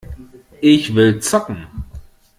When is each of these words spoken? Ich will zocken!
Ich 0.61 0.95
will 0.95 1.21
zocken! 1.21 1.67